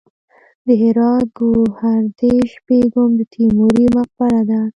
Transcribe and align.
د 0.65 0.67
هرات 0.81 1.25
ګوهردش 1.37 2.49
بیګم 2.65 3.09
د 3.19 3.21
تیموري 3.33 3.85
مقبره 3.95 4.41
ده 4.49 4.61